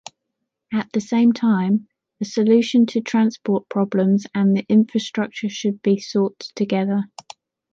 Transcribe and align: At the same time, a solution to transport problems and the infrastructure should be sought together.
At 0.73 0.91
the 0.93 0.99
same 0.99 1.31
time, 1.31 1.87
a 2.21 2.25
solution 2.25 2.87
to 2.87 3.01
transport 3.01 3.69
problems 3.69 4.25
and 4.33 4.57
the 4.57 4.65
infrastructure 4.67 5.47
should 5.47 5.83
be 5.83 5.99
sought 5.99 6.39
together. 6.55 7.03